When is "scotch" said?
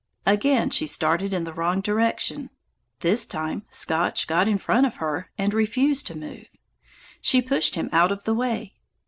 3.69-4.25